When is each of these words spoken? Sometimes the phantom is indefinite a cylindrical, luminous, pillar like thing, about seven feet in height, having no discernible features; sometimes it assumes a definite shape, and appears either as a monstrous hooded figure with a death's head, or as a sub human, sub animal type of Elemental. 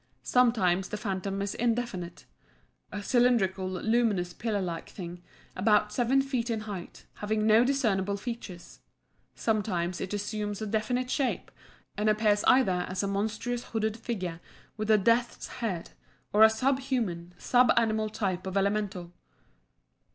Sometimes 0.23 0.89
the 0.89 0.97
phantom 0.97 1.43
is 1.43 1.53
indefinite 1.53 2.25
a 2.91 3.03
cylindrical, 3.03 3.69
luminous, 3.69 4.33
pillar 4.33 4.59
like 4.59 4.89
thing, 4.89 5.21
about 5.55 5.93
seven 5.93 6.23
feet 6.23 6.49
in 6.49 6.61
height, 6.61 7.05
having 7.17 7.45
no 7.45 7.63
discernible 7.63 8.17
features; 8.17 8.79
sometimes 9.35 10.01
it 10.01 10.11
assumes 10.11 10.59
a 10.59 10.65
definite 10.65 11.11
shape, 11.11 11.51
and 11.95 12.09
appears 12.09 12.43
either 12.45 12.83
as 12.89 13.03
a 13.03 13.07
monstrous 13.07 13.63
hooded 13.65 13.95
figure 13.95 14.39
with 14.75 14.89
a 14.89 14.97
death's 14.97 15.45
head, 15.47 15.91
or 16.33 16.43
as 16.43 16.55
a 16.55 16.57
sub 16.57 16.79
human, 16.79 17.35
sub 17.37 17.71
animal 17.77 18.09
type 18.09 18.47
of 18.47 18.57
Elemental. 18.57 19.13